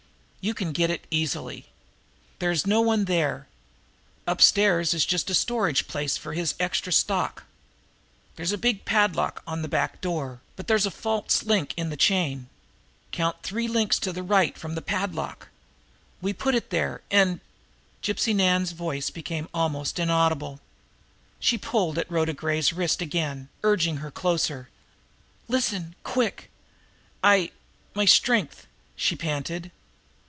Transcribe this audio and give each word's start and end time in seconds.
You 0.43 0.55
can 0.55 0.71
get 0.71 0.89
in 0.89 0.97
easily. 1.11 1.67
There's 2.39 2.65
no 2.65 2.81
one 2.81 3.05
there 3.05 3.47
upstairs 4.25 4.91
is 4.91 5.05
just 5.05 5.29
a 5.29 5.35
storage 5.35 5.87
place 5.87 6.17
for 6.17 6.33
his 6.33 6.55
extra 6.59 6.91
stock. 6.91 7.43
There's 8.37 8.51
a 8.51 8.57
big 8.57 8.83
padlock 8.83 9.43
on 9.45 9.61
the 9.61 9.67
back 9.67 10.01
door, 10.01 10.41
but 10.55 10.65
there's 10.67 10.87
a 10.87 10.89
false 10.89 11.43
link 11.43 11.75
in 11.77 11.91
the 11.91 11.95
chain 11.95 12.49
count 13.11 13.43
three 13.43 13.67
links 13.67 13.99
to 13.99 14.11
the 14.11 14.23
right 14.23 14.57
from 14.57 14.73
the 14.73 14.81
padlock 14.81 15.49
we 16.21 16.33
put 16.33 16.55
it 16.55 16.71
there, 16.71 17.01
and" 17.11 17.39
Gypsy 18.01 18.33
Nan's 18.35 18.71
voice 18.71 19.09
had 19.09 19.13
become 19.13 19.47
almost 19.53 19.99
inaudible. 19.99 20.59
She 21.39 21.55
pulled 21.55 21.99
at 21.99 22.09
Rhoda 22.09 22.33
Gray's 22.33 22.73
wrist 22.73 22.99
again, 22.99 23.49
urging 23.61 23.97
her 23.97 24.09
closer. 24.09 24.69
"Listen 25.47 25.93
quick! 26.03 26.49
I 27.23 27.51
my 27.93 28.05
strength!" 28.05 28.65
she 28.95 29.15
panted. 29.15 29.69